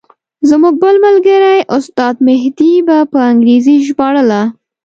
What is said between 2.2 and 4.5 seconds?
مهدي به په انګریزي ژباړله.